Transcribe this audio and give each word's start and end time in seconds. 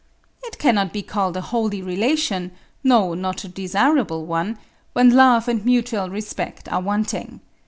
It 0.45 0.57
cannot 0.57 0.91
be 0.91 1.03
called 1.03 1.37
a 1.37 1.41
holy 1.41 1.79
relation, 1.83 2.53
no, 2.83 3.13
not 3.13 3.43
a 3.43 3.47
desirable 3.47 4.25
one, 4.25 4.57
when 4.93 5.11
love 5.11 5.47
and 5.47 5.63
mutual 5.63 6.09
respect 6.09 6.67
are 6.73 6.81
wanting. 6.81 7.39